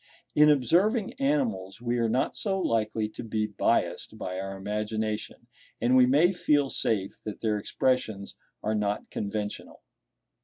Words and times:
In 0.33 0.49
observing 0.49 1.13
animals, 1.19 1.79
we 1.79 1.99
are 1.99 2.09
not 2.09 2.35
so 2.35 2.59
likely 2.59 3.07
to 3.09 3.23
be 3.23 3.45
biassed 3.45 4.17
by 4.17 4.39
our 4.39 4.57
imagination; 4.57 5.45
and 5.79 5.95
we 5.95 6.07
may 6.07 6.31
feel 6.31 6.69
safe 6.71 7.19
that 7.23 7.41
their 7.41 7.59
expressions 7.59 8.35
are 8.63 8.73
not 8.73 9.11
conventional. 9.11 9.83